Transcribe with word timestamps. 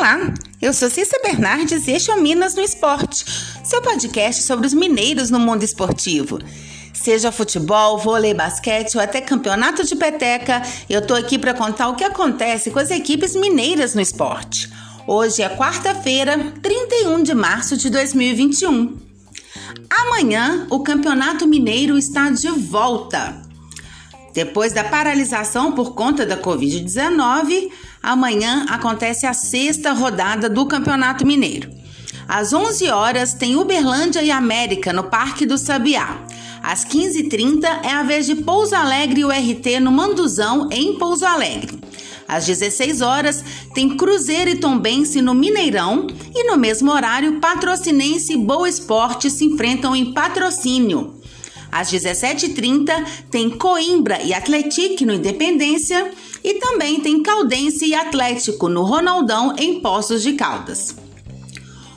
Olá, 0.00 0.32
eu 0.62 0.72
sou 0.72 0.88
Cissa 0.88 1.18
Bernardes 1.22 1.86
e 1.86 1.90
este 1.90 2.10
é 2.10 2.14
o 2.14 2.22
Minas 2.22 2.54
no 2.54 2.62
Esporte, 2.62 3.22
seu 3.62 3.82
podcast 3.82 4.42
sobre 4.44 4.66
os 4.66 4.72
mineiros 4.72 5.28
no 5.28 5.38
mundo 5.38 5.62
esportivo. 5.62 6.38
Seja 6.94 7.30
futebol, 7.30 7.98
vôlei, 7.98 8.32
basquete 8.32 8.94
ou 8.94 9.02
até 9.02 9.20
campeonato 9.20 9.84
de 9.84 9.94
peteca, 9.94 10.62
eu 10.88 11.06
tô 11.06 11.12
aqui 11.12 11.38
para 11.38 11.52
contar 11.52 11.88
o 11.88 11.96
que 11.96 12.02
acontece 12.02 12.70
com 12.70 12.78
as 12.78 12.90
equipes 12.90 13.36
mineiras 13.36 13.94
no 13.94 14.00
esporte. 14.00 14.72
Hoje 15.06 15.42
é 15.42 15.54
quarta-feira, 15.54 16.50
31 16.62 17.22
de 17.22 17.34
março 17.34 17.76
de 17.76 17.90
2021. 17.90 18.98
Amanhã, 19.90 20.66
o 20.70 20.80
Campeonato 20.80 21.46
Mineiro 21.46 21.98
está 21.98 22.30
de 22.30 22.48
volta. 22.48 23.49
Depois 24.32 24.72
da 24.72 24.84
paralisação 24.84 25.72
por 25.72 25.94
conta 25.94 26.24
da 26.24 26.36
Covid-19, 26.36 27.68
amanhã 28.02 28.64
acontece 28.68 29.26
a 29.26 29.32
sexta 29.32 29.92
rodada 29.92 30.48
do 30.48 30.66
Campeonato 30.66 31.26
Mineiro. 31.26 31.70
Às 32.28 32.52
11 32.52 32.88
horas 32.90 33.34
tem 33.34 33.56
Uberlândia 33.56 34.22
e 34.22 34.30
América 34.30 34.92
no 34.92 35.04
Parque 35.04 35.44
do 35.44 35.58
Sabiá. 35.58 36.24
Às 36.62 36.84
15h30 36.84 37.64
é 37.82 37.92
a 37.92 38.02
vez 38.02 38.26
de 38.26 38.36
Pouso 38.36 38.74
Alegre 38.74 39.22
e 39.22 39.24
o 39.24 39.30
RT 39.30 39.80
no 39.80 39.90
Manduzão, 39.90 40.68
em 40.70 40.96
Pouso 40.96 41.26
Alegre. 41.26 41.80
Às 42.28 42.46
16 42.46 43.00
horas 43.00 43.44
tem 43.74 43.96
Cruzeiro 43.96 44.50
e 44.50 44.56
Tombense 44.56 45.20
no 45.20 45.34
Mineirão 45.34 46.06
e 46.32 46.44
no 46.44 46.56
mesmo 46.56 46.92
horário 46.92 47.40
Patrocinense 47.40 48.34
e 48.34 48.36
Boa 48.36 48.68
Esporte 48.68 49.28
se 49.28 49.44
enfrentam 49.44 49.96
em 49.96 50.12
patrocínio. 50.12 51.19
Às 51.70 51.90
17h30 51.90 53.06
tem 53.30 53.50
Coimbra 53.50 54.22
e 54.22 54.34
Atlético 54.34 55.04
no 55.04 55.14
Independência 55.14 56.10
e 56.42 56.54
também 56.54 57.00
tem 57.00 57.22
Caldense 57.22 57.86
e 57.86 57.94
Atlético 57.94 58.68
no 58.68 58.82
Ronaldão 58.82 59.54
em 59.58 59.80
Poços 59.80 60.22
de 60.22 60.32
Caldas. 60.32 60.96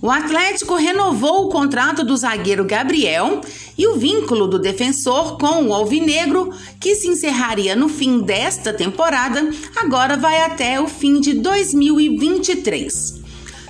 O 0.00 0.10
Atlético 0.10 0.74
renovou 0.76 1.46
o 1.46 1.48
contrato 1.48 2.04
do 2.04 2.16
zagueiro 2.16 2.64
Gabriel 2.64 3.40
e 3.76 3.86
o 3.86 3.96
vínculo 3.96 4.46
do 4.46 4.58
defensor 4.58 5.38
com 5.38 5.66
o 5.66 5.74
Alvinegro, 5.74 6.52
que 6.78 6.94
se 6.94 7.08
encerraria 7.08 7.74
no 7.74 7.88
fim 7.88 8.20
desta 8.20 8.72
temporada, 8.72 9.50
agora 9.74 10.16
vai 10.16 10.42
até 10.42 10.80
o 10.80 10.86
fim 10.86 11.18
de 11.18 11.34
2023. 11.34 13.25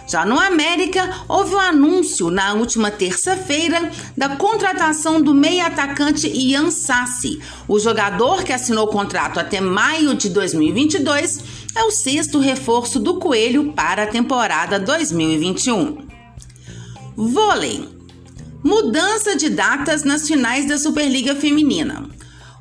Já 0.06 0.24
no 0.24 0.38
América, 0.38 1.24
houve 1.28 1.54
o 1.54 1.58
um 1.58 1.60
anúncio 1.60 2.30
na 2.30 2.54
última 2.54 2.92
terça-feira 2.92 3.90
da 4.16 4.36
contratação 4.36 5.20
do 5.20 5.34
meio-atacante 5.34 6.28
Ian 6.28 6.70
Sassi. 6.70 7.40
O 7.66 7.78
jogador 7.80 8.44
que 8.44 8.52
assinou 8.52 8.84
o 8.84 8.92
contrato 8.92 9.40
até 9.40 9.60
maio 9.60 10.14
de 10.14 10.28
2022 10.28 11.40
é 11.74 11.82
o 11.82 11.90
sexto 11.90 12.38
reforço 12.38 13.00
do 13.00 13.18
Coelho 13.18 13.72
para 13.72 14.04
a 14.04 14.06
temporada 14.06 14.78
2021. 14.78 16.06
Vôlei. 17.16 17.88
Mudança 18.62 19.36
de 19.36 19.48
datas 19.48 20.04
nas 20.04 20.26
finais 20.26 20.68
da 20.68 20.78
Superliga 20.78 21.34
Feminina. 21.34 22.08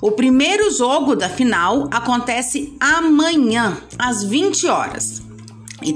O 0.02 0.12
primeiro 0.12 0.72
jogo 0.72 1.16
da 1.16 1.30
final 1.30 1.88
acontece 1.92 2.76
amanhã, 2.80 3.78
às 3.98 4.24
20 4.24 4.68
horas. 4.68 5.25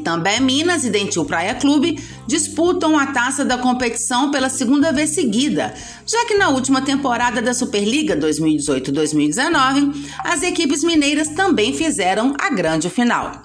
Também 0.03 0.39
Minas 0.41 0.83
e 0.83 0.89
Dentil 0.89 1.23
Praia 1.23 1.55
Clube 1.55 1.99
disputam 2.27 2.97
a 2.97 3.07
taça 3.07 3.45
da 3.45 3.57
competição 3.57 4.31
pela 4.31 4.49
segunda 4.49 4.91
vez 4.91 5.11
seguida, 5.11 5.73
já 6.05 6.25
que 6.25 6.35
na 6.35 6.49
última 6.49 6.81
temporada 6.81 7.41
da 7.41 7.53
Superliga 7.53 8.17
2018-2019, 8.17 9.93
as 10.23 10.43
equipes 10.43 10.83
mineiras 10.83 11.29
também 11.29 11.73
fizeram 11.73 12.33
a 12.39 12.49
grande 12.49 12.89
final. 12.89 13.43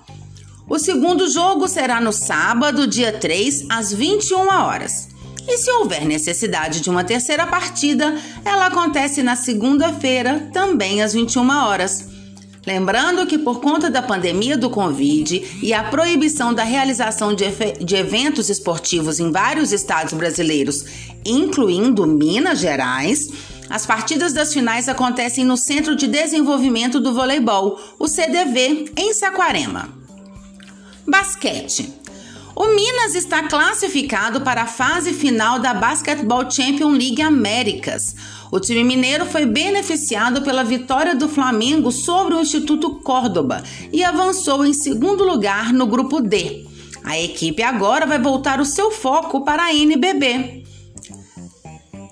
O 0.69 0.79
segundo 0.79 1.29
jogo 1.29 1.69
será 1.69 2.01
no 2.01 2.12
sábado, 2.12 2.87
dia 2.87 3.12
3, 3.12 3.67
às 3.69 3.93
21 3.93 4.49
horas. 4.49 5.09
E 5.47 5.59
se 5.59 5.71
houver 5.71 6.06
necessidade 6.06 6.81
de 6.81 6.89
uma 6.89 7.05
terceira 7.05 7.47
partida, 7.47 8.17
ela 8.44 8.67
acontece 8.67 9.23
na 9.23 9.37
segunda-feira, 9.37 10.49
também 10.53 11.03
às 11.03 11.12
21 11.12 11.49
horas. 11.50 12.13
Lembrando 12.66 13.26
que, 13.26 13.36
por 13.36 13.60
conta 13.60 13.91
da 13.91 14.00
pandemia 14.00 14.56
do 14.56 14.70
Covid 14.70 15.58
e 15.62 15.75
a 15.75 15.84
proibição 15.84 16.54
da 16.54 16.64
realização 16.64 17.34
de, 17.34 17.44
de, 17.84 17.97
eventos 17.97 18.48
esportivos 18.48 19.20
em 19.20 19.30
vários 19.30 19.70
estados 19.70 20.14
brasileiros, 20.14 20.84
incluindo 21.25 22.06
Minas 22.06 22.60
Gerais, 22.60 23.28
as 23.69 23.84
partidas 23.84 24.32
das 24.32 24.52
finais 24.52 24.88
acontecem 24.88 25.44
no 25.44 25.56
Centro 25.56 25.94
de 25.94 26.06
Desenvolvimento 26.06 27.00
do 27.00 27.12
Voleibol, 27.12 27.78
o 27.98 28.08
CDV, 28.08 28.92
em 28.96 29.12
Saquarema. 29.12 29.88
Basquete. 31.06 32.03
O 32.56 32.69
Minas 32.69 33.16
está 33.16 33.48
classificado 33.48 34.41
para 34.42 34.62
a 34.62 34.66
fase 34.66 35.12
final 35.12 35.59
da 35.59 35.75
Basketball 35.75 36.48
Champion 36.48 36.91
League 36.91 37.20
Américas. 37.20 38.15
O 38.53 38.60
time 38.60 38.84
mineiro 38.84 39.26
foi 39.26 39.44
beneficiado 39.44 40.41
pela 40.42 40.62
vitória 40.62 41.16
do 41.16 41.28
Flamengo 41.28 41.91
sobre 41.91 42.34
o 42.34 42.41
Instituto 42.41 43.00
Córdoba 43.00 43.60
e 43.93 44.04
avançou 44.04 44.64
em 44.64 44.72
segundo 44.72 45.25
lugar 45.25 45.72
no 45.72 45.87
grupo 45.88 46.20
D. 46.20 46.64
A 47.03 47.19
equipe 47.19 47.60
agora 47.60 48.06
vai 48.06 48.20
voltar 48.20 48.60
o 48.60 48.64
seu 48.64 48.93
foco 48.93 49.44
para 49.44 49.64
a 49.64 49.75
NBB. 49.75 50.62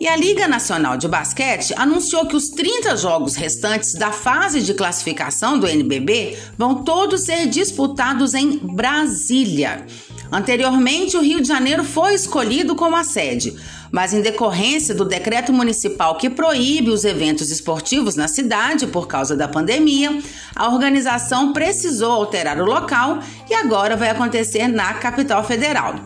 E 0.00 0.08
a 0.08 0.16
Liga 0.16 0.48
Nacional 0.48 0.96
de 0.96 1.06
Basquete 1.06 1.72
anunciou 1.76 2.26
que 2.26 2.34
os 2.34 2.48
30 2.48 2.96
jogos 2.96 3.36
restantes 3.36 3.94
da 3.94 4.10
fase 4.10 4.60
de 4.60 4.74
classificação 4.74 5.56
do 5.56 5.68
NBB 5.68 6.36
vão 6.58 6.82
todos 6.82 7.20
ser 7.20 7.46
disputados 7.46 8.34
em 8.34 8.58
Brasília. 8.58 9.86
Anteriormente, 10.32 11.14
o 11.14 11.20
Rio 11.20 11.42
de 11.42 11.48
Janeiro 11.48 11.84
foi 11.84 12.14
escolhido 12.14 12.74
como 12.74 12.96
a 12.96 13.04
sede, 13.04 13.54
mas 13.90 14.14
em 14.14 14.22
decorrência 14.22 14.94
do 14.94 15.04
decreto 15.04 15.52
municipal 15.52 16.16
que 16.16 16.30
proíbe 16.30 16.88
os 16.88 17.04
eventos 17.04 17.50
esportivos 17.50 18.16
na 18.16 18.26
cidade 18.26 18.86
por 18.86 19.06
causa 19.06 19.36
da 19.36 19.46
pandemia, 19.46 20.22
a 20.56 20.70
organização 20.70 21.52
precisou 21.52 22.10
alterar 22.12 22.58
o 22.58 22.64
local 22.64 23.18
e 23.50 23.52
agora 23.52 23.94
vai 23.94 24.08
acontecer 24.08 24.68
na 24.68 24.94
capital 24.94 25.44
federal. 25.44 25.96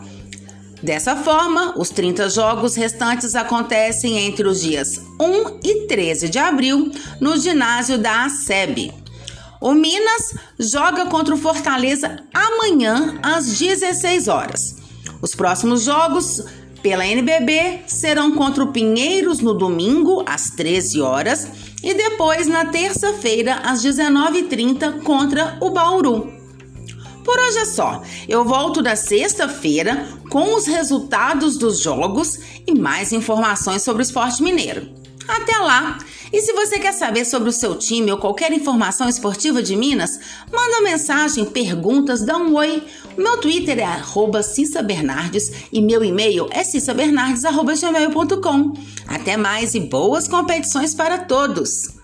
Dessa 0.83 1.15
forma, 1.15 1.73
os 1.77 1.89
30 1.89 2.29
jogos 2.29 2.75
restantes 2.75 3.33
acontecem 3.33 4.17
entre 4.17 4.45
os 4.45 4.61
dias 4.61 5.01
1 5.19 5.59
e 5.63 5.87
13 5.87 6.27
de 6.27 6.37
abril 6.37 6.91
no 7.21 7.37
ginásio 7.37 7.97
da 7.97 8.25
ASEB. 8.25 9.06
O 9.59 9.73
Minas 9.73 10.35
joga 10.59 11.07
contra 11.07 11.33
o 11.33 11.37
Fortaleza 11.37 12.23
amanhã 12.33 13.19
às 13.23 13.57
16 13.57 14.27
horas. 14.27 14.75
Os 15.21 15.33
próximos 15.33 15.83
jogos 15.83 16.43
pela 16.81 17.05
NBB 17.05 17.81
serão 17.87 18.35
contra 18.35 18.63
o 18.63 18.71
Pinheiros 18.71 19.39
no 19.39 19.53
domingo 19.53 20.23
às 20.27 20.51
13 20.51 21.01
horas 21.01 21.47
e 21.83 21.93
depois 21.93 22.47
na 22.47 22.65
terça-feira 22.65 23.55
às 23.63 23.83
19h30 23.83 25.01
contra 25.01 25.57
o 25.59 25.71
Bauru. 25.71 26.31
Por 27.25 27.37
hoje 27.39 27.57
é 27.57 27.65
só. 27.65 28.01
Eu 28.27 28.45
volto 28.45 28.81
da 28.81 28.95
sexta-feira 28.95 30.07
com 30.29 30.55
os 30.55 30.65
resultados 30.65 31.57
dos 31.57 31.79
jogos 31.81 32.39
e 32.65 32.73
mais 32.73 33.11
informações 33.11 33.81
sobre 33.81 34.01
o 34.01 34.05
esporte 34.05 34.41
mineiro. 34.41 34.87
Até 35.27 35.57
lá! 35.57 35.97
E 36.31 36.41
se 36.41 36.53
você 36.53 36.79
quer 36.79 36.93
saber 36.93 37.25
sobre 37.25 37.49
o 37.49 37.53
seu 37.53 37.75
time 37.75 38.11
ou 38.11 38.17
qualquer 38.17 38.51
informação 38.51 39.07
esportiva 39.07 39.63
de 39.63 39.75
Minas, 39.75 40.19
manda 40.51 40.81
mensagem, 40.81 41.45
perguntas, 41.45 42.25
dá 42.25 42.35
um 42.37 42.55
oi. 42.55 42.83
Meu 43.17 43.37
Twitter 43.37 43.77
é 43.79 43.85
arroba 43.85 44.41
e 45.71 45.81
meu 45.81 46.03
e-mail 46.03 46.47
é 46.51 46.63
cissabernardes.gmail.com. 46.63 48.73
Até 49.07 49.37
mais 49.37 49.73
e 49.73 49.79
boas 49.79 50.27
competições 50.27 50.93
para 50.93 51.19
todos! 51.19 51.96